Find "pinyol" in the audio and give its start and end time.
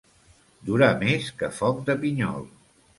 2.05-2.53